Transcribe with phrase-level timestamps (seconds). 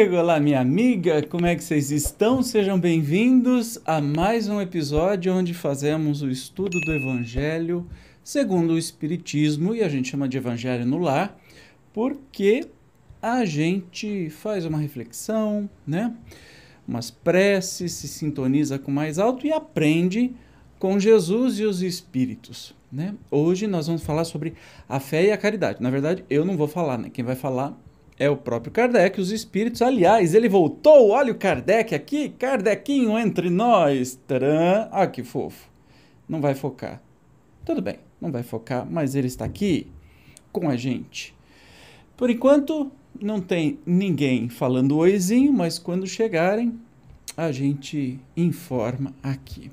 [0.00, 2.40] amigo, olá, minha amiga, como é que vocês estão?
[2.40, 7.84] Sejam bem-vindos a mais um episódio onde fazemos o estudo do Evangelho
[8.22, 11.36] segundo o Espiritismo e a gente chama de Evangelho no Lar,
[11.92, 12.68] porque
[13.20, 16.14] a gente faz uma reflexão, né?
[16.86, 20.32] Umas preces, se sintoniza com mais alto e aprende
[20.78, 22.72] com Jesus e os Espíritos.
[22.90, 23.16] Né?
[23.32, 24.54] Hoje nós vamos falar sobre
[24.88, 25.82] a fé e a caridade.
[25.82, 27.10] Na verdade, eu não vou falar, né?
[27.12, 27.76] Quem vai falar
[28.18, 29.80] é o próprio Kardec, os espíritos.
[29.80, 31.10] Aliás, ele voltou.
[31.10, 34.18] Olha o Kardec aqui, Kardecinho entre nós.
[34.26, 34.88] Tcharam.
[34.90, 35.68] Ah, que fofo.
[36.28, 37.00] Não vai focar.
[37.64, 39.86] Tudo bem, não vai focar, mas ele está aqui
[40.50, 41.34] com a gente.
[42.16, 46.78] Por enquanto, não tem ninguém falando oizinho, mas quando chegarem,
[47.36, 49.70] a gente informa aqui.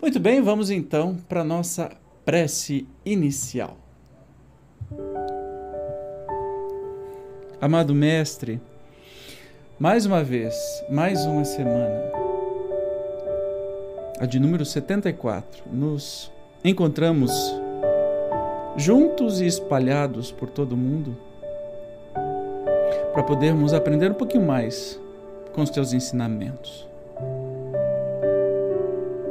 [0.00, 1.90] Muito bem, vamos então para nossa
[2.24, 3.78] prece inicial.
[7.58, 8.60] Amado Mestre,
[9.78, 10.54] mais uma vez,
[10.90, 12.02] mais uma semana,
[14.20, 16.30] a de número 74, nos
[16.62, 17.32] encontramos
[18.76, 21.16] juntos e espalhados por todo o mundo
[23.14, 25.00] para podermos aprender um pouquinho mais
[25.54, 26.86] com os teus ensinamentos.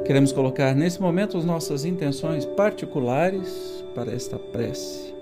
[0.04, 5.15] Queremos colocar nesse momento as nossas intenções particulares para esta prece.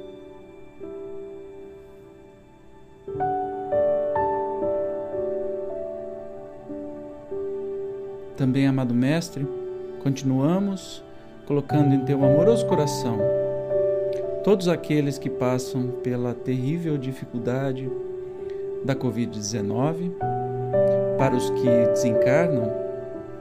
[8.53, 9.47] Também, amado Mestre,
[10.03, 11.03] continuamos
[11.47, 13.17] colocando em teu amoroso coração
[14.43, 17.89] todos aqueles que passam pela terrível dificuldade
[18.85, 20.11] da Covid-19,
[21.17, 22.72] para os que desencarnam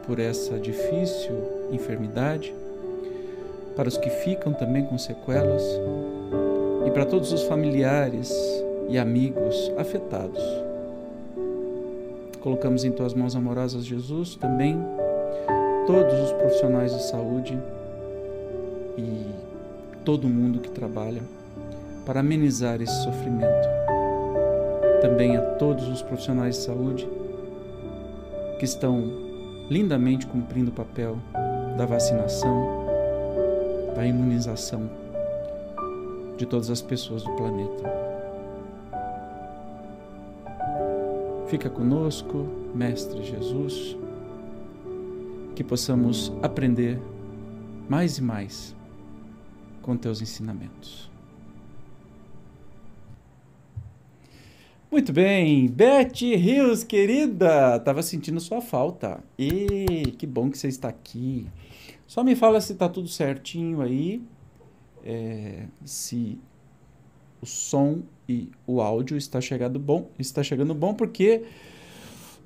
[0.06, 1.36] por essa difícil
[1.70, 2.54] enfermidade,
[3.76, 5.62] para os que ficam também com sequelas
[6.86, 8.34] e para todos os familiares
[8.88, 10.42] e amigos afetados.
[12.40, 14.76] Colocamos em tuas mãos amorosas, Jesus, também
[15.92, 17.58] todos os profissionais de saúde
[18.96, 19.26] e
[20.06, 21.20] todo mundo que trabalha
[22.06, 23.68] para amenizar esse sofrimento.
[25.02, 27.06] Também a todos os profissionais de saúde
[28.58, 29.02] que estão
[29.68, 31.18] lindamente cumprindo o papel
[31.76, 32.86] da vacinação,
[33.94, 34.88] da imunização
[36.38, 37.92] de todas as pessoas do planeta.
[41.48, 43.94] Fica conosco, Mestre Jesus,
[45.54, 46.98] que possamos aprender
[47.88, 48.74] mais e mais
[49.82, 51.10] com teus ensinamentos.
[54.90, 59.24] Muito bem, Beth Rios, querida, estava sentindo sua falta.
[59.38, 61.46] E que bom que você está aqui.
[62.06, 64.22] Só me fala se está tudo certinho aí,
[65.02, 66.38] é, se
[67.40, 71.42] o som e o áudio está chegando bom, está chegando bom porque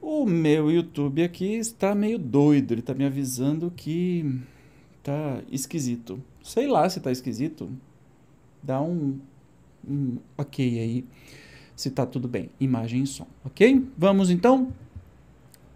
[0.09, 4.41] o meu YouTube aqui está meio doido, ele está me avisando que
[5.03, 6.23] tá esquisito.
[6.45, 7.69] Sei lá se tá esquisito.
[8.63, 9.19] Dá um,
[9.87, 11.05] um ok aí
[11.75, 13.85] se tá tudo bem, imagem e som, ok?
[13.99, 14.73] Vamos então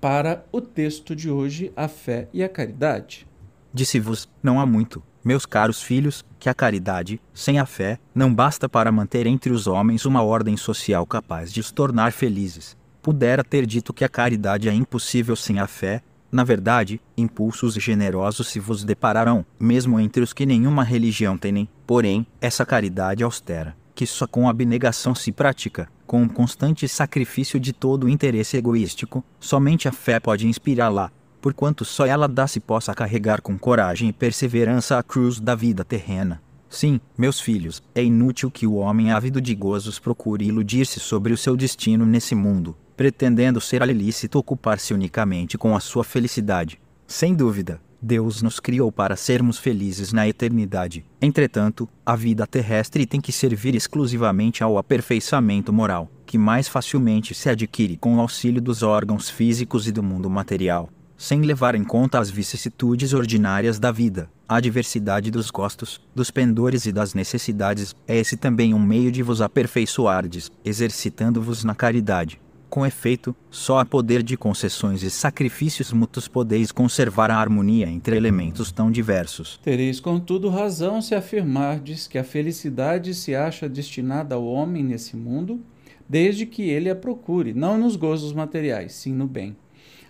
[0.00, 3.26] para o texto de hoje, a fé e a caridade.
[3.74, 8.68] Disse-vos, não há muito, meus caros filhos, que a caridade, sem a fé, não basta
[8.68, 12.79] para manter entre os homens uma ordem social capaz de os tornar felizes.
[13.03, 16.03] Pudera ter dito que a caridade é impossível sem a fé.
[16.31, 21.69] Na verdade, impulsos generosos se vos depararão, mesmo entre os que nenhuma religião têm.
[21.87, 27.72] Porém, essa caridade austera, que só com abnegação se pratica, com um constante sacrifício de
[27.72, 31.10] todo o interesse egoístico, somente a fé pode inspirá-la,
[31.41, 35.84] porquanto só ela dá se possa carregar com coragem e perseverança a cruz da vida
[35.84, 36.42] terrena.
[36.69, 41.36] Sim, meus filhos, é inútil que o homem ávido de gozos procure iludir-se sobre o
[41.36, 46.78] seu destino nesse mundo, pretendendo ser ilícito ocupar-se unicamente com a sua felicidade.
[47.06, 51.02] Sem dúvida, Deus nos criou para sermos felizes na eternidade.
[51.18, 57.48] Entretanto, a vida terrestre tem que servir exclusivamente ao aperfeiçoamento moral, que mais facilmente se
[57.48, 62.18] adquire com o auxílio dos órgãos físicos e do mundo material sem levar em conta
[62.18, 68.16] as vicissitudes ordinárias da vida, a diversidade dos gostos, dos pendores e das necessidades, é
[68.16, 72.41] esse também um meio de vos aperfeiçoardes, exercitando-vos na caridade.
[72.71, 78.17] Com efeito, só a poder de concessões e sacrifícios mútuos podeis conservar a harmonia entre
[78.17, 79.59] elementos tão diversos.
[79.61, 85.61] Tereis, contudo, razão se afirmardes que a felicidade se acha destinada ao homem nesse mundo,
[86.09, 89.57] desde que ele a procure, não nos gozos materiais, sim no bem.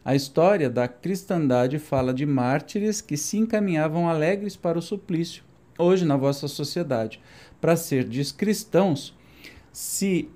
[0.04, 5.42] A história da cristandade fala de mártires que se encaminhavam alegres para o suplício.
[5.78, 7.22] Hoje, na vossa sociedade,
[7.58, 9.16] para ser cristãos,
[9.72, 10.28] se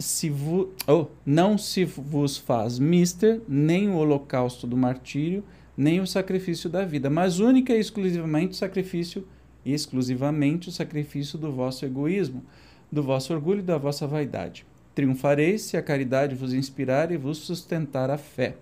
[0.00, 5.44] se vo, oh, não se vos faz mister nem o holocausto do martírio,
[5.76, 9.26] nem o sacrifício da vida, mas única e exclusivamente o sacrifício
[9.64, 12.42] exclusivamente o sacrifício do vosso egoísmo,
[12.90, 14.66] do vosso orgulho e da vossa vaidade.
[14.94, 18.56] Triunfareis se a caridade vos inspirar e vos sustentar a fé.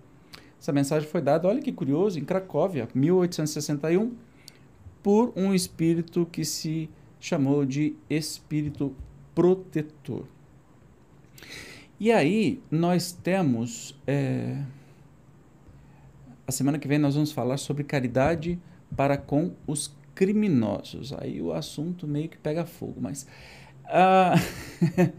[0.61, 4.13] Essa mensagem foi dada, olha que curioso, em Cracóvia, 1861,
[5.01, 6.89] por um espírito que se
[7.19, 8.93] chamou de espírito
[9.33, 10.25] protetor.
[11.99, 13.95] E aí nós temos.
[14.07, 14.61] É,
[16.47, 18.59] a semana que vem nós vamos falar sobre caridade
[18.95, 21.13] para com os criminosos.
[21.13, 23.27] Aí o assunto meio que pega fogo, mas.
[23.85, 24.35] Ah,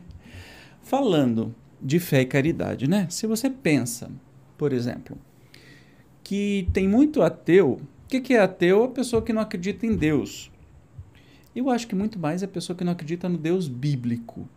[0.83, 3.07] falando de fé e caridade, né?
[3.09, 4.11] Se você pensa,
[4.59, 5.17] por exemplo,
[6.23, 7.81] que tem muito ateu.
[8.05, 8.85] O que, que é ateu?
[8.85, 10.51] A pessoa que não acredita em Deus.
[11.55, 14.49] Eu acho que muito mais é a pessoa que não acredita no Deus bíblico,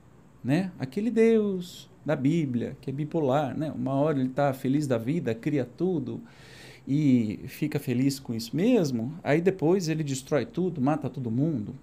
[0.43, 0.71] né?
[0.77, 3.71] Aquele Deus da Bíblia, que é bipolar, né?
[3.71, 6.21] Uma hora ele está feliz da vida, cria tudo
[6.87, 11.73] e fica feliz com isso mesmo, aí depois ele destrói tudo, mata todo mundo.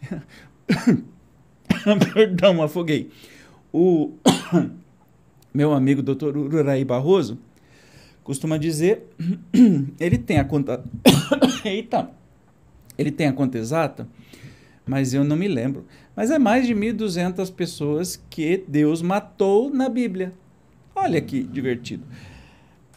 [2.14, 3.10] Perdão, afoguei.
[3.72, 4.12] O
[5.52, 6.36] meu amigo Dr.
[6.36, 7.38] Uraí Barroso
[8.22, 9.08] costuma dizer,
[9.98, 10.84] ele tem a conta
[11.64, 12.10] Eita.
[12.96, 14.06] Ele tem a conta exata,
[14.86, 15.84] mas eu não me lembro
[16.16, 20.32] mas é mais de 1.200 pessoas que Deus matou na Bíblia.
[20.94, 22.04] Olha que divertido.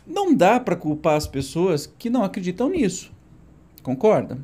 [0.05, 3.11] Não dá para culpar as pessoas que não acreditam nisso.
[3.81, 4.37] Concorda?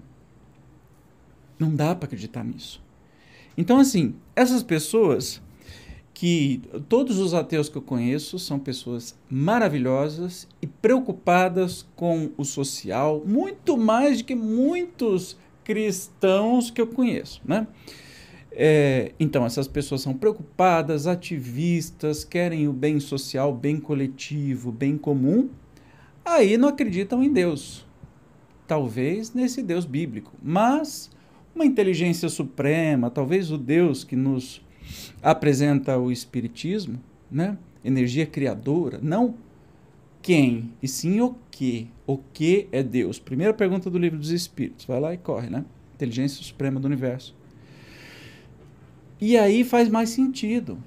[1.58, 2.82] Não dá para acreditar nisso.
[3.58, 5.42] Então, assim, essas pessoas
[6.14, 13.24] que todos os ateus que eu conheço são pessoas maravilhosas e preocupadas com o social,
[13.26, 17.68] muito mais do que muitos cristãos que eu conheço, né?
[18.56, 25.50] É, então, essas pessoas são preocupadas, ativistas, querem o bem social, bem coletivo, bem comum,
[26.24, 27.86] aí não acreditam em Deus.
[28.68, 31.10] Talvez nesse Deus bíblico, mas
[31.56, 34.62] uma inteligência suprema, talvez o Deus que nos
[35.22, 37.58] apresenta o Espiritismo, né?
[37.84, 39.36] energia criadora, não
[40.24, 41.90] quem, e sim o que.
[42.08, 43.20] O que é Deus?
[43.20, 44.86] Primeira pergunta do livro dos Espíritos.
[44.86, 45.66] Vai lá e corre, né?
[45.96, 47.36] Inteligência suprema do universo.
[49.26, 50.78] E aí faz mais sentido.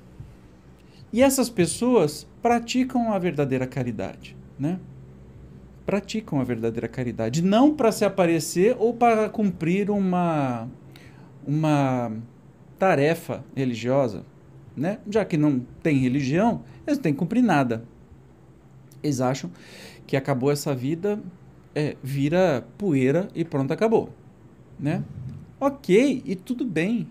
[1.10, 4.78] E essas pessoas praticam a verdadeira caridade, né?
[5.86, 10.68] Praticam a verdadeira caridade, não para se aparecer ou para cumprir uma
[11.46, 12.12] uma
[12.78, 14.22] tarefa religiosa,
[14.76, 14.98] né?
[15.08, 17.84] Já que não tem religião, eles não têm que cumprir nada.
[19.02, 19.50] Eles acham
[20.06, 21.18] que acabou essa vida,
[21.74, 24.10] é, vira poeira e pronto, acabou,
[24.78, 25.02] né?
[25.58, 27.08] Ok, e tudo bem.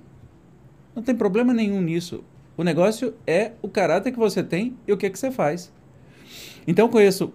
[0.95, 2.23] Não tem problema nenhum nisso.
[2.57, 5.71] O negócio é o caráter que você tem e o que, que você faz.
[6.65, 7.31] Então, conheço,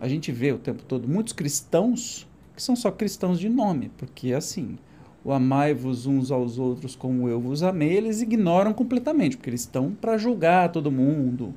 [0.00, 2.26] a gente vê o tempo todo muitos cristãos
[2.56, 4.78] que são só cristãos de nome, porque é assim,
[5.24, 9.92] o amai-vos uns aos outros como eu vos amei, eles ignoram completamente, porque eles estão
[9.92, 11.54] para julgar todo mundo,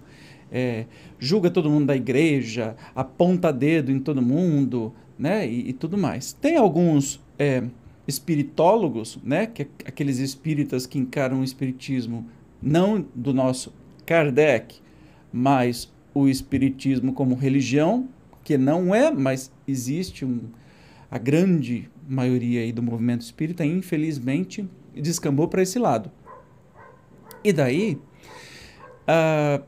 [0.52, 0.86] é,
[1.20, 6.34] julga todo mundo da igreja, aponta dedo em todo mundo, né, e, e tudo mais.
[6.34, 7.64] Tem alguns é,
[8.08, 12.26] espiritólogos, né, que é aqueles espíritas que encaram o espiritismo
[12.62, 13.74] não do nosso
[14.06, 14.80] Kardec,
[15.32, 18.08] mas o espiritismo como religião,
[18.44, 20.42] que não é, mas existe um,
[21.10, 26.12] a grande maioria aí do movimento espírita, infelizmente, descambou para esse lado.
[27.44, 28.00] E daí,
[29.08, 29.64] uh,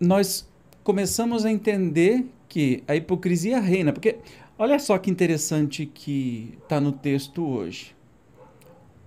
[0.00, 0.48] nós
[0.82, 4.16] começamos a entender que a hipocrisia reina, porque
[4.60, 7.94] Olha só que interessante que está no texto hoje.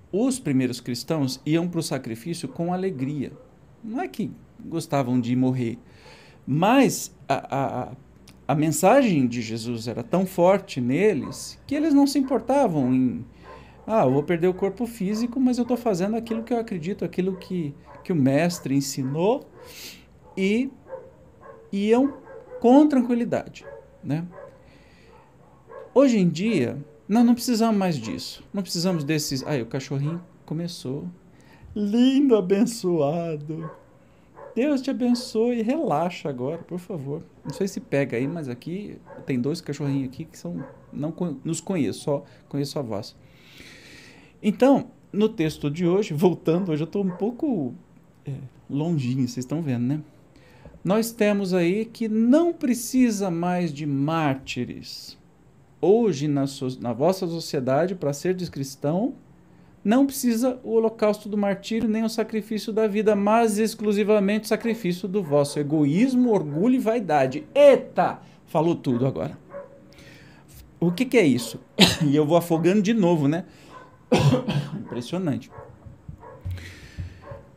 [0.10, 3.34] Os primeiros cristãos iam para o sacrifício com alegria.
[3.84, 4.32] Não é que
[4.64, 5.78] gostavam de morrer,
[6.48, 7.92] mas a, a,
[8.48, 13.26] a mensagem de Jesus era tão forte neles que eles não se importavam em.
[13.86, 17.04] Ah, eu vou perder o corpo físico, mas eu estou fazendo aquilo que eu acredito,
[17.04, 19.50] aquilo que, que o mestre ensinou,
[20.38, 20.70] e
[21.74, 22.14] iam
[22.62, 23.66] com tranquilidade.
[24.02, 24.26] Né?
[25.94, 28.42] Hoje em dia, nós não precisamos mais disso.
[28.54, 29.46] Não precisamos desses.
[29.46, 31.06] Aí, o cachorrinho começou.
[31.76, 33.70] Lindo, abençoado.
[34.56, 35.62] Deus te abençoe.
[35.62, 37.22] Relaxa agora, por favor.
[37.44, 40.64] Não sei se pega aí, mas aqui tem dois cachorrinhos aqui que são.
[40.94, 43.14] Não nos conheço, só conheço a voz.
[44.42, 47.76] Então, no texto de hoje, voltando, hoje eu estou um pouco
[48.26, 48.32] é,
[48.70, 50.02] longinho, vocês estão vendo, né?
[50.86, 55.20] Nós temos aí que não precisa mais de mártires
[55.82, 59.16] hoje na, so, na vossa sociedade, para ser cristão,
[59.84, 65.08] não precisa o holocausto do martírio nem o sacrifício da vida, mas exclusivamente o sacrifício
[65.08, 67.44] do vosso egoísmo, orgulho e vaidade.
[67.56, 68.20] Eita!
[68.46, 69.38] Falou tudo agora.
[70.80, 71.60] O que, que é isso?
[72.04, 73.46] E eu vou afogando de novo, né?
[74.76, 75.52] Impressionante.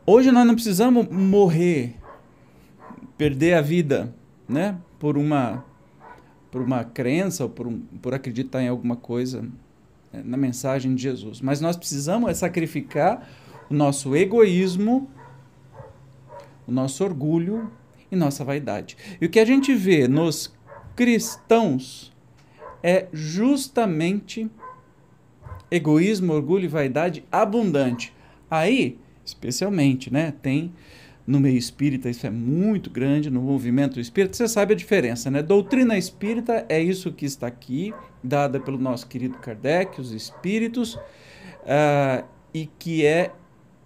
[0.05, 1.95] Hoje nós não precisamos morrer,
[3.17, 4.13] perder a vida,
[4.47, 4.77] né?
[4.99, 5.65] Por uma,
[6.55, 9.41] por uma crença ou por, um, por acreditar em alguma coisa
[10.13, 10.21] né?
[10.23, 11.41] na mensagem de Jesus.
[11.41, 13.27] Mas nós precisamos é sacrificar
[13.69, 15.11] o nosso egoísmo,
[16.65, 17.69] o nosso orgulho
[18.09, 18.95] e nossa vaidade.
[19.19, 20.55] E o que a gente vê nos
[20.95, 22.13] cristãos
[22.81, 24.49] é justamente
[25.69, 28.13] egoísmo, orgulho e vaidade abundante.
[28.49, 30.33] Aí especialmente, né?
[30.41, 30.71] Tem
[31.25, 35.41] no meio espírita isso é muito grande, no movimento espírita, você sabe a diferença, né?
[35.41, 42.23] Doutrina espírita é isso que está aqui, dada pelo nosso querido Kardec, os espíritos, uh,
[42.53, 43.31] e que é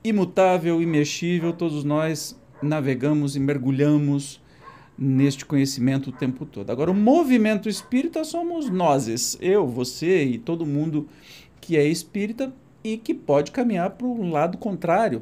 [0.03, 4.41] imutável, imexível, todos nós navegamos e mergulhamos
[4.98, 6.69] neste conhecimento o tempo todo.
[6.69, 11.08] Agora, o movimento espírita somos nós, eu, você e todo mundo
[11.62, 12.53] que é espírita
[12.84, 15.22] e que pode caminhar para um lado contrário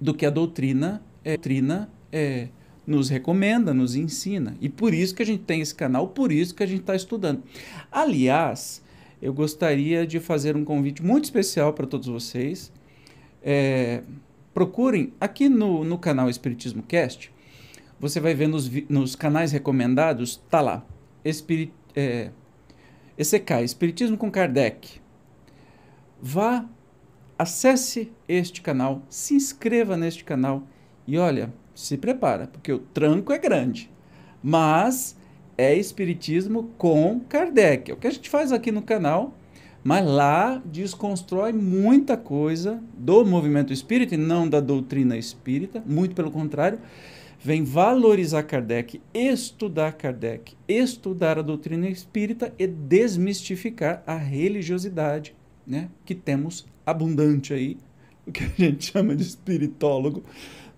[0.00, 2.48] do que a doutrina, é, doutrina é,
[2.86, 4.56] nos recomenda, nos ensina.
[4.60, 6.94] E por isso que a gente tem esse canal, por isso que a gente está
[6.94, 7.42] estudando.
[7.90, 8.82] Aliás,
[9.20, 12.72] eu gostaria de fazer um convite muito especial para todos vocês.
[13.42, 14.02] É,
[14.52, 17.32] procurem aqui no, no canal Espiritismo Cast,
[17.98, 20.86] você vai ver nos, nos canais recomendados, tá lá.
[21.24, 22.30] Espirit, é,
[23.16, 25.04] ECK, Espiritismo com Kardec
[26.26, 26.64] vá,
[27.38, 30.62] acesse este canal, se inscreva neste canal
[31.06, 33.90] e olha, se prepara, porque o tranco é grande.
[34.42, 35.16] Mas
[35.56, 37.90] é espiritismo com Kardec.
[37.90, 39.34] É o que a gente faz aqui no canal,
[39.82, 46.30] mas lá desconstrói muita coisa do movimento espírita e não da doutrina espírita, muito pelo
[46.30, 46.78] contrário,
[47.40, 55.34] vem valorizar Kardec, estudar Kardec, estudar a doutrina espírita e desmistificar a religiosidade
[55.66, 57.76] né, que temos abundante aí,
[58.26, 60.22] o que a gente chama de espiritólogo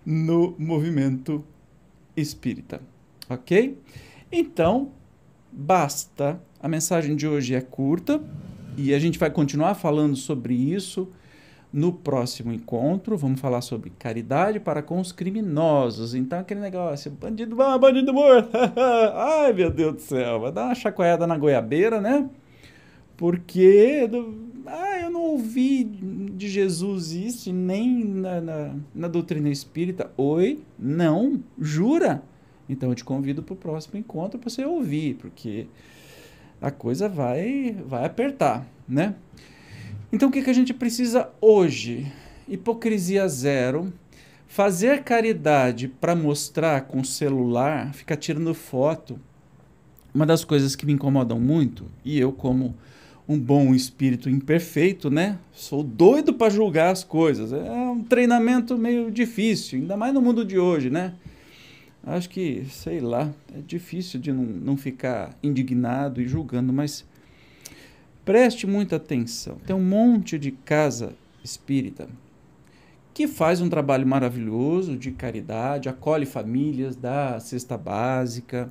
[0.06, 1.44] no movimento
[2.16, 2.80] espírita.
[3.28, 3.76] Ok?
[4.30, 4.92] Então,
[5.50, 6.40] basta.
[6.62, 8.22] A mensagem de hoje é curta
[8.76, 11.08] e a gente vai continuar falando sobre isso
[11.72, 13.16] no próximo encontro.
[13.16, 16.14] Vamos falar sobre caridade para com os criminosos.
[16.14, 18.50] Então, aquele negócio, bandido bom, bandido morto.
[19.14, 22.28] Ai, meu Deus do céu, vai dar uma chacoalhada na goiabeira, né?
[23.16, 24.08] Porque
[24.68, 30.10] ah, eu não ouvi de Jesus isso, nem na, na, na doutrina espírita.
[30.16, 30.60] Oi?
[30.78, 31.42] Não?
[31.58, 32.22] Jura?
[32.68, 35.66] Então eu te convido para o próximo encontro para você ouvir, porque
[36.60, 39.14] a coisa vai, vai apertar, né?
[40.12, 42.10] Então o que, que a gente precisa hoje?
[42.48, 43.92] Hipocrisia zero.
[44.48, 49.18] Fazer caridade para mostrar com celular, ficar tirando foto.
[50.14, 52.74] Uma das coisas que me incomodam muito, e eu como
[53.28, 55.38] um bom espírito imperfeito, né?
[55.52, 57.52] Sou doido para julgar as coisas.
[57.52, 61.14] É um treinamento meio difícil, ainda mais no mundo de hoje, né?
[62.04, 67.04] Acho que, sei lá, é difícil de não, não ficar indignado e julgando, mas
[68.24, 69.56] preste muita atenção.
[69.66, 72.08] Tem um monte de casa espírita
[73.12, 78.70] que faz um trabalho maravilhoso de caridade, acolhe famílias, dá cesta básica,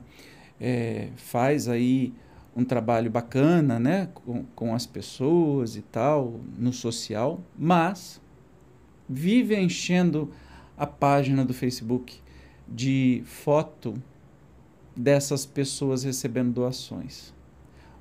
[0.61, 2.13] é, faz aí
[2.55, 8.21] um trabalho bacana, né, com, com as pessoas e tal, no social, mas
[9.07, 10.31] vive enchendo
[10.77, 12.19] a página do Facebook
[12.67, 14.01] de foto
[14.95, 17.33] dessas pessoas recebendo doações.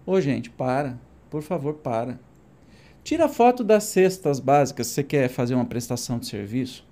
[0.07, 2.21] Ô, gente, para, por favor, para.
[3.03, 6.87] Tira foto das cestas básicas, se você quer fazer uma prestação de serviço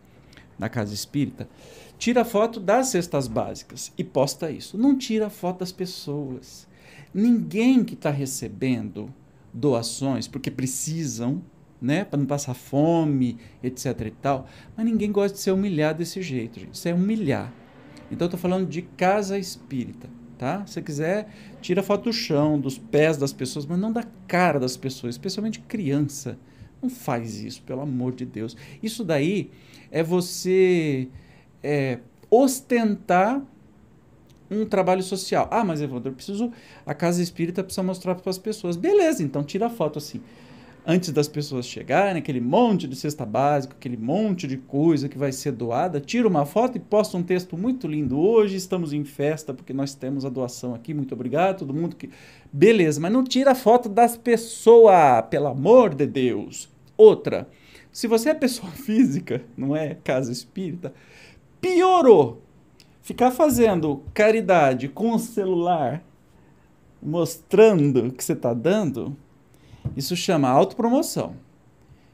[0.58, 1.48] na casa espírita,
[1.96, 4.76] tira foto das cestas básicas e posta isso.
[4.76, 6.68] Não tira foto das pessoas.
[7.14, 9.12] Ninguém que está recebendo
[9.52, 11.42] doações porque precisam,
[11.80, 16.22] né, para não passar fome, etc e tal, mas ninguém gosta de ser humilhado desse
[16.22, 16.74] jeito, gente.
[16.74, 17.52] Isso é humilhar.
[18.10, 20.64] Então eu estou falando de casa espírita, tá?
[20.66, 21.28] Se quiser,
[21.60, 25.60] tira foto do chão, dos pés das pessoas, mas não da cara das pessoas, especialmente
[25.60, 26.38] criança.
[26.80, 28.56] Não faz isso, pelo amor de Deus.
[28.82, 29.50] Isso daí
[29.90, 31.08] é você
[31.62, 32.00] é,
[32.30, 33.42] ostentar
[34.52, 35.48] um trabalho social.
[35.50, 36.52] Ah, mas Evandro, eu preciso.
[36.84, 38.76] A casa espírita precisa mostrar para as pessoas.
[38.76, 40.20] Beleza, então tira a foto assim.
[40.84, 45.30] Antes das pessoas chegarem, aquele monte de cesta básica, aquele monte de coisa que vai
[45.30, 48.18] ser doada, tira uma foto e posta um texto muito lindo.
[48.18, 50.92] Hoje estamos em festa porque nós temos a doação aqui.
[50.92, 52.10] Muito obrigado, todo mundo que.
[52.52, 56.68] Beleza, mas não tira a foto das pessoas, pelo amor de Deus.
[56.96, 57.48] Outra,
[57.92, 60.92] Se você é pessoa física, não é casa espírita,
[61.60, 62.42] piorou.
[63.02, 66.04] Ficar fazendo caridade com o celular,
[67.02, 69.16] mostrando que você está dando,
[69.96, 71.34] isso chama autopromoção.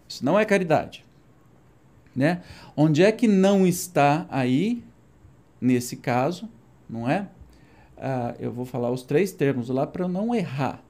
[0.09, 1.05] Isso não é caridade.
[2.17, 2.43] Né?
[2.75, 4.83] Onde é que não está aí,
[5.61, 6.49] nesse caso,
[6.89, 7.29] não é?
[7.95, 10.83] Ah, eu vou falar os três termos lá para eu não errar.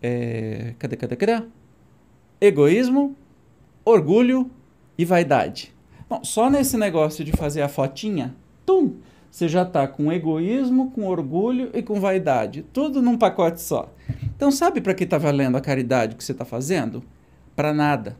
[0.00, 1.46] É, cadê, cadê, cadê?
[2.40, 3.14] Egoísmo,
[3.84, 4.50] orgulho
[4.96, 5.74] e vaidade.
[6.10, 8.34] Bom, só nesse negócio de fazer a fotinha,
[8.66, 8.96] tum,
[9.30, 12.64] você já está com egoísmo, com orgulho e com vaidade.
[12.72, 13.94] Tudo num pacote só.
[14.34, 17.04] Então, sabe para que está valendo a caridade que você está fazendo?
[17.54, 18.18] Para nada.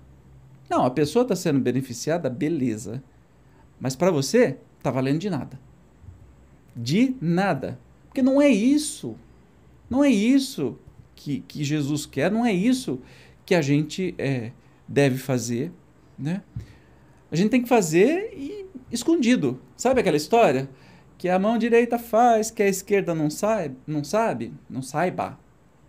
[0.70, 3.02] Não, a pessoa está sendo beneficiada, beleza.
[3.80, 5.59] Mas para você, está valendo de nada.
[6.76, 7.76] De nada.
[8.06, 9.16] Porque não é isso.
[9.88, 10.78] Não é isso
[11.16, 13.00] que, que Jesus quer, não é isso
[13.44, 14.52] que a gente é,
[14.87, 15.73] deve fazer.
[16.16, 16.40] Né?
[17.30, 19.60] A gente tem que fazer e escondido.
[19.76, 20.68] Sabe aquela história?
[21.20, 25.38] que a mão direita faz, que a esquerda não sabe, não sabe, não saiba.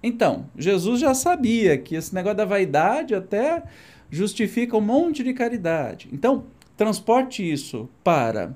[0.03, 3.63] Então, Jesus já sabia que esse negócio da vaidade até
[4.09, 6.09] justifica um monte de caridade.
[6.11, 8.53] Então, transporte isso para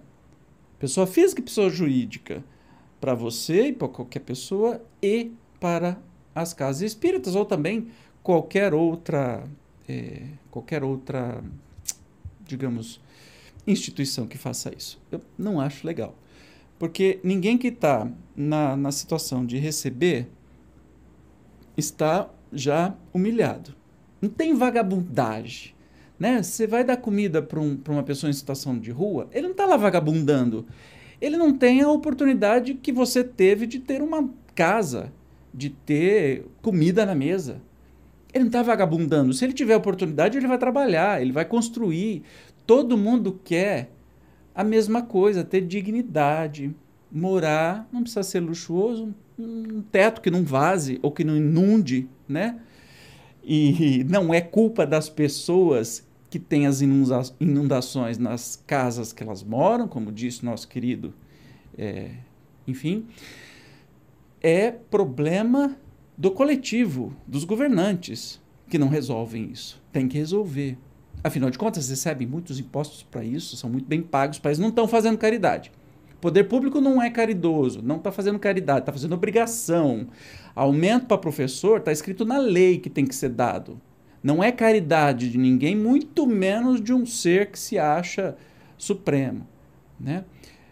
[0.78, 2.44] pessoa física e pessoa jurídica,
[3.00, 5.98] para você e para qualquer pessoa e para
[6.36, 7.88] as casas espíritas ou também
[8.22, 9.46] qualquer outra
[9.88, 11.42] é, qualquer outra
[12.46, 13.00] digamos
[13.68, 15.00] instituição que faça isso.
[15.12, 16.16] Eu não acho legal.
[16.78, 20.28] Porque ninguém que está na, na situação de receber
[21.78, 23.74] está já humilhado.
[24.22, 25.74] Não tem vagabundagem.
[26.20, 26.42] Né?
[26.42, 29.66] Você vai dar comida para um, uma pessoa em situação de rua, ele não está
[29.66, 30.66] lá vagabundando.
[31.20, 35.12] Ele não tem a oportunidade que você teve de ter uma casa,
[35.54, 37.62] de ter comida na mesa.
[38.36, 39.34] Ele não está vagabundando.
[39.34, 42.22] Se ele tiver oportunidade, ele vai trabalhar, ele vai construir.
[42.68, 43.90] Todo mundo quer
[44.54, 46.76] a mesma coisa, ter dignidade,
[47.10, 52.60] morar, não precisa ser luxuoso, um teto que não vaze ou que não inunde, né?
[53.42, 59.88] E não é culpa das pessoas que têm as inundações nas casas que elas moram,
[59.88, 61.14] como disse nosso querido,
[61.78, 62.12] é,
[62.68, 63.06] enfim,
[64.42, 65.78] é problema
[66.18, 69.82] do coletivo, dos governantes, que não resolvem isso.
[69.92, 70.78] Tem que resolver.
[71.24, 74.70] Afinal de contas, recebem muitos impostos para isso, são muito bem pagos para isso, não
[74.70, 75.72] estão fazendo caridade.
[76.14, 80.08] O poder público não é caridoso, não está fazendo caridade, está fazendo obrigação.
[80.56, 83.80] Aumento para professor está escrito na lei que tem que ser dado.
[84.24, 88.36] Não é caridade de ninguém, muito menos de um ser que se acha
[88.78, 89.48] supremo.
[90.00, 90.26] Né?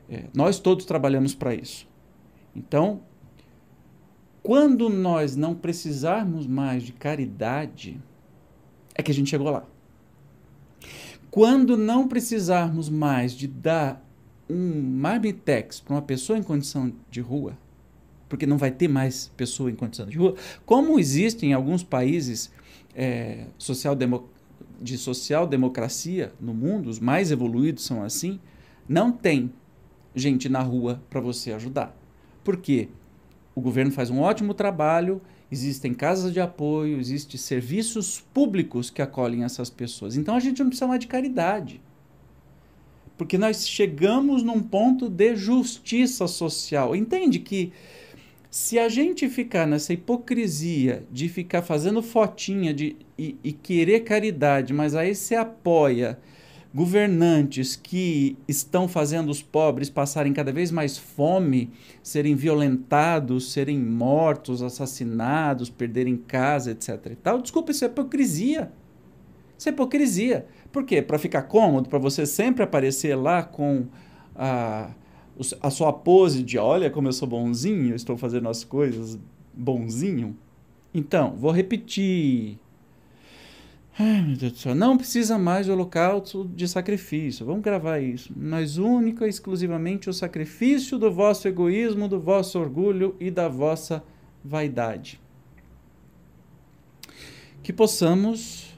[0.10, 1.88] É, nós todos trabalhamos para isso.
[2.56, 3.02] Então,
[4.44, 8.00] quando nós não precisarmos mais de caridade,
[8.94, 9.66] é que a gente chegou lá.
[11.32, 14.06] Quando não precisarmos mais de dar
[14.50, 17.58] um marmitex para uma pessoa em condição de rua,
[18.28, 22.52] porque não vai ter mais pessoa em condição de rua, como existe em alguns países
[22.94, 23.98] é, social
[24.82, 28.40] de social-democracia no mundo, os mais evoluídos são assim,
[28.88, 29.52] não tem
[30.14, 31.98] gente na rua para você ajudar.
[32.44, 32.90] Por quê?
[33.56, 35.22] O governo faz um ótimo trabalho
[35.54, 40.18] existem casas de apoio, existem serviços públicos que acolhem essas pessoas.
[40.18, 41.80] Então a gente não precisa mais de caridade.
[43.16, 46.96] Porque nós chegamos num ponto de justiça social.
[46.96, 47.72] Entende que
[48.50, 54.74] se a gente ficar nessa hipocrisia de ficar fazendo fotinha de, e, e querer caridade,
[54.74, 56.20] mas aí você apoia
[56.74, 61.70] governantes que estão fazendo os pobres passarem cada vez mais fome,
[62.02, 67.12] serem violentados, serem mortos, assassinados, perderem casa, etc.
[67.12, 67.42] E tal.
[67.42, 68.72] Desculpa, isso é hipocrisia.
[69.58, 70.48] Isso é hipocrisia.
[70.72, 71.02] Por quê?
[71.02, 73.86] Para ficar cômodo, para você sempre aparecer lá com
[74.36, 74.90] a,
[75.62, 79.20] a sua pose de olha como eu sou bonzinho, estou fazendo as coisas
[79.54, 80.36] bonzinho.
[80.92, 82.60] Então, vou repetir
[83.98, 84.74] Ai, meu Deus do céu.
[84.74, 87.46] Não precisa mais de holocausto de sacrifício.
[87.46, 88.34] Vamos gravar isso.
[88.36, 94.04] Mas única e exclusivamente o sacrifício do vosso egoísmo, do vosso orgulho e da vossa
[94.44, 95.22] vaidade.
[97.62, 98.78] Que possamos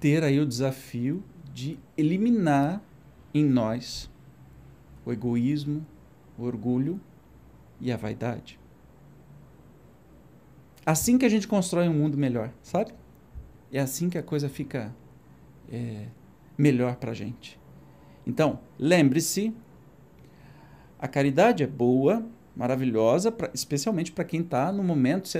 [0.00, 1.22] ter aí o desafio
[1.54, 2.82] de eliminar
[3.32, 4.10] em nós
[5.04, 5.86] o egoísmo,
[6.36, 7.00] o orgulho
[7.80, 8.58] e a vaidade.
[10.84, 12.92] Assim que a gente constrói um mundo melhor, sabe?
[13.72, 14.94] É assim que a coisa fica
[15.70, 16.06] é,
[16.56, 17.58] melhor para a gente.
[18.26, 19.54] Então, lembre-se:
[20.98, 22.24] a caridade é boa,
[22.56, 25.30] maravilhosa, pra, especialmente para quem está no momento.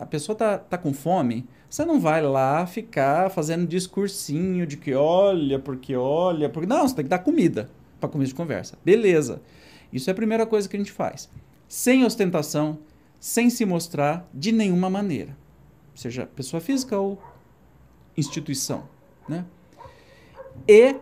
[0.00, 4.94] A pessoa está tá com fome, você não vai lá ficar fazendo discursinho de que
[4.94, 6.66] olha, porque olha, porque.
[6.66, 8.78] Não, você tem que dar comida para começo de conversa.
[8.84, 9.40] Beleza.
[9.92, 11.30] Isso é a primeira coisa que a gente faz.
[11.66, 12.78] Sem ostentação,
[13.18, 15.36] sem se mostrar de nenhuma maneira.
[15.94, 17.20] Seja pessoa física ou
[18.18, 18.88] instituição.
[19.28, 19.44] Né?
[20.66, 20.96] E,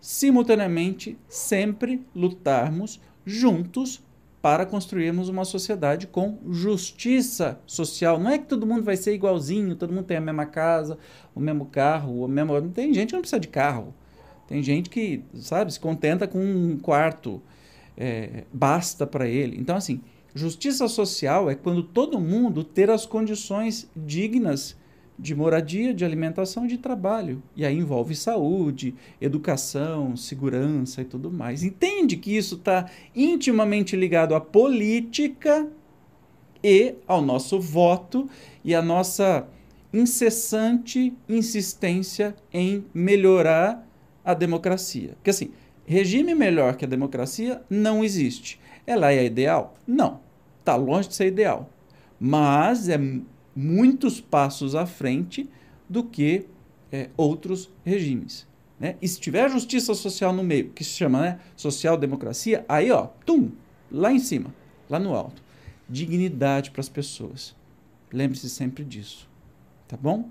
[0.00, 4.02] simultaneamente, sempre lutarmos juntos
[4.40, 8.18] para construirmos uma sociedade com justiça social.
[8.18, 10.96] Não é que todo mundo vai ser igualzinho, todo mundo tem a mesma casa,
[11.34, 12.70] o mesmo carro, o mesmo.
[12.70, 13.92] Tem gente que não precisa de carro.
[14.46, 17.42] Tem gente que, sabe, se contenta com um quarto,
[17.96, 19.58] é, basta para ele.
[19.58, 20.00] Então, assim,
[20.34, 24.76] justiça social é quando todo mundo ter as condições dignas
[25.18, 27.42] de moradia, de alimentação e de trabalho.
[27.56, 31.64] E aí envolve saúde, educação, segurança e tudo mais.
[31.64, 35.68] Entende que isso está intimamente ligado à política
[36.62, 38.28] e ao nosso voto
[38.64, 39.48] e à nossa
[39.92, 43.86] incessante insistência em melhorar
[44.24, 45.14] a democracia.
[45.14, 45.50] Porque assim,
[45.84, 48.60] regime melhor que a democracia não existe.
[48.86, 49.74] Ela é ideal?
[49.86, 50.20] Não.
[50.60, 51.70] Está longe de ser ideal.
[52.20, 52.98] Mas é
[53.58, 55.48] muitos passos à frente
[55.88, 56.46] do que
[56.92, 58.46] é, outros regimes.
[58.78, 58.94] Né?
[59.02, 63.50] E se tiver justiça social no meio, que se chama né, social-democracia, aí, ó, tum,
[63.90, 64.54] lá em cima,
[64.88, 65.42] lá no alto.
[65.88, 67.56] Dignidade para as pessoas.
[68.12, 69.28] Lembre-se sempre disso.
[69.88, 70.30] Tá bom?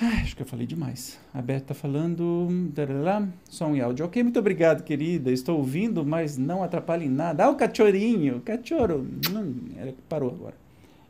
[0.00, 1.20] Ai, acho que eu falei demais.
[1.34, 2.48] A Beth está falando.
[2.74, 4.06] Tarará, som e áudio.
[4.06, 5.30] Ok, muito obrigado, querida.
[5.30, 7.44] Estou ouvindo, mas não atrapalha em nada.
[7.44, 8.40] Ah, o cachorrinho.
[8.40, 9.06] Cachorro.
[9.30, 10.56] Hum, ele parou agora.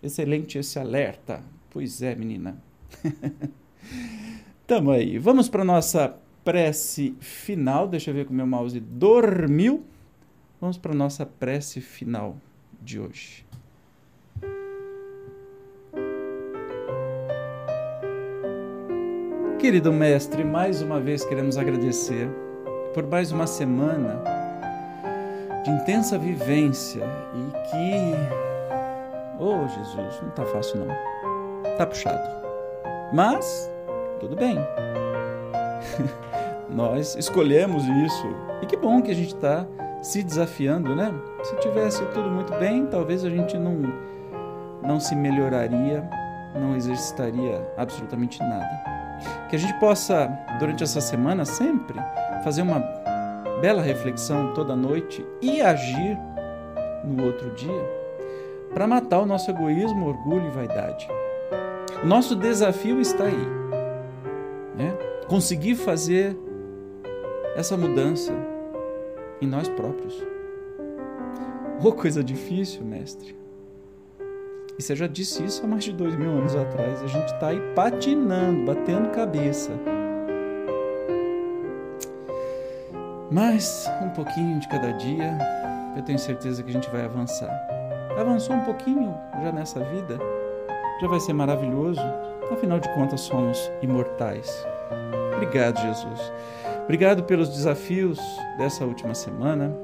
[0.03, 1.43] Excelente esse alerta.
[1.71, 2.57] Pois é, menina.
[4.67, 5.19] Tamo aí.
[5.19, 7.87] Vamos para nossa prece final.
[7.87, 9.85] Deixa eu ver que o meu mouse dormiu.
[10.61, 12.37] Vamos para nossa prece final
[12.81, 13.45] de hoje.
[19.59, 22.29] Querido mestre, mais uma vez queremos agradecer
[22.93, 24.21] por mais uma semana
[25.65, 28.52] de intensa vivência e que,
[29.39, 32.23] oh Jesus, não tá fácil não, tá puxado,
[33.13, 33.71] mas
[34.21, 34.57] tudo bem,
[36.71, 38.27] nós escolhemos isso.
[38.63, 39.67] E que bom que a gente está
[40.01, 41.13] se desafiando, né?
[41.43, 43.83] Se tivesse tudo muito bem, talvez a gente não
[44.83, 46.09] não se melhoraria,
[46.55, 48.83] não exercitaria absolutamente nada.
[49.49, 50.27] Que a gente possa,
[50.59, 52.01] durante essa semana, sempre
[52.43, 52.81] fazer uma
[53.61, 56.19] bela reflexão toda noite e agir
[57.05, 58.02] no outro dia
[58.73, 61.09] para matar o nosso egoísmo, orgulho e vaidade.
[62.05, 63.47] Nosso desafio está aí.
[64.77, 64.97] Né?
[65.29, 66.37] Conseguir fazer
[67.55, 68.33] essa mudança
[69.41, 70.25] em nós próprios.
[71.85, 73.37] Oh, coisa difícil, mestre.
[74.79, 77.03] E você já disse isso há mais de dois mil anos atrás.
[77.03, 79.71] A gente está aí patinando, batendo cabeça.
[83.31, 85.39] Mas um pouquinho de cada dia,
[85.97, 87.72] eu tenho certeza que a gente vai avançar.
[88.19, 90.19] Avançou um pouquinho já nessa vida,
[91.01, 92.01] já vai ser maravilhoso.
[92.51, 94.67] Afinal de contas, somos imortais.
[95.35, 96.33] Obrigado, Jesus.
[96.85, 98.19] Obrigado pelos desafios
[98.59, 99.75] dessa última semana.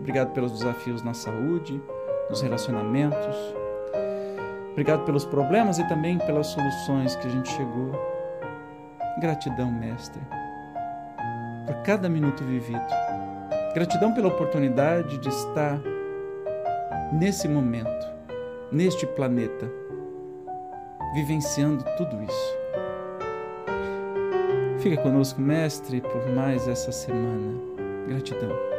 [0.00, 1.80] Obrigado pelos desafios na saúde,
[2.28, 3.54] nos relacionamentos,
[4.74, 7.92] Obrigado pelos problemas e também pelas soluções que a gente chegou.
[9.20, 10.20] Gratidão, Mestre,
[11.64, 12.82] por cada minuto vivido.
[13.72, 15.78] Gratidão pela oportunidade de estar
[17.12, 18.06] nesse momento,
[18.72, 19.70] neste planeta,
[21.14, 22.64] vivenciando tudo isso.
[24.80, 27.54] Fica conosco, Mestre, por mais essa semana.
[28.06, 28.73] Gratidão.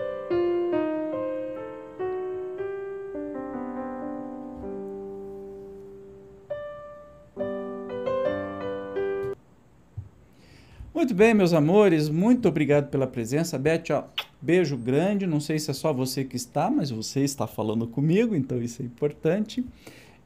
[11.06, 13.60] Muito bem, meus amores, muito obrigado pela presença.
[13.60, 14.06] Beth, ó,
[14.41, 15.28] beijo grande.
[15.28, 18.82] Não sei se é só você que está, mas você está falando comigo, então isso
[18.82, 19.63] é importante.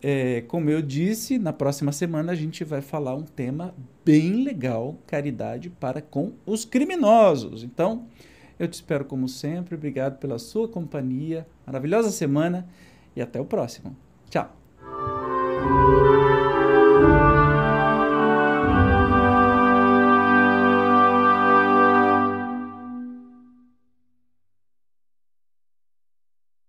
[0.01, 4.97] É, como eu disse, na próxima semana a gente vai falar um tema bem legal:
[5.05, 7.61] caridade para com os criminosos.
[7.61, 8.05] Então,
[8.57, 9.75] eu te espero como sempre.
[9.75, 11.45] Obrigado pela sua companhia.
[11.67, 12.65] Maravilhosa semana
[13.17, 13.93] e até o próximo.
[14.29, 14.49] Tchau.